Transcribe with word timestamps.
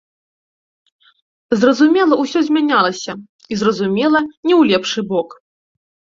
Зразумела, 1.63 2.13
усё 2.23 2.39
змянялася, 2.47 3.11
і, 3.51 3.59
зразумела, 3.61 4.19
не 4.47 4.53
ў 4.59 4.75
лепшы 4.75 4.99
бок. 5.15 5.29